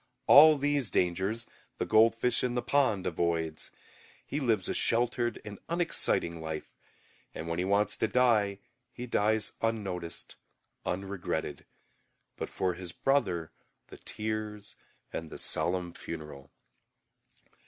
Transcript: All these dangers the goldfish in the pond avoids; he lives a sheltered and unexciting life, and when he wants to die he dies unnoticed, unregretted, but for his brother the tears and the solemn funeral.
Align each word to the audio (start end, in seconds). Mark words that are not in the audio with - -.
All 0.25 0.57
these 0.57 0.89
dangers 0.89 1.45
the 1.77 1.85
goldfish 1.85 2.43
in 2.43 2.55
the 2.55 2.63
pond 2.63 3.05
avoids; 3.05 3.71
he 4.25 4.39
lives 4.39 4.67
a 4.67 4.73
sheltered 4.73 5.39
and 5.45 5.59
unexciting 5.69 6.41
life, 6.41 6.75
and 7.35 7.47
when 7.47 7.59
he 7.59 7.65
wants 7.65 7.95
to 7.97 8.07
die 8.07 8.57
he 8.91 9.05
dies 9.05 9.51
unnoticed, 9.61 10.37
unregretted, 10.87 11.65
but 12.35 12.49
for 12.49 12.73
his 12.73 12.91
brother 12.91 13.51
the 13.89 13.97
tears 13.97 14.75
and 15.13 15.29
the 15.29 15.37
solemn 15.37 15.93
funeral. 15.93 16.49